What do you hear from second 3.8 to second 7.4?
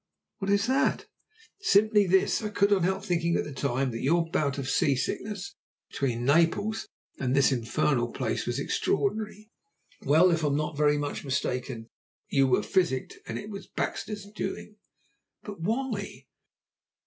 that your bout of sea sickness between Naples and